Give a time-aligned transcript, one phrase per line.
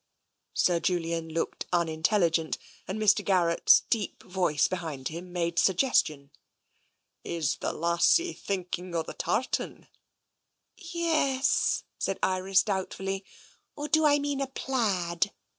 [0.55, 2.57] Sir Julian looked unintelligent
[2.87, 3.23] and Mr.
[3.23, 6.31] Garrett's deep voice behind him made suggestion."
[7.23, 9.87] Is the lassie thinking of the tartan?
[10.75, 13.23] ""Ye es," said Iris doubtfully.
[13.75, 15.31] Or do I mean a plaid?"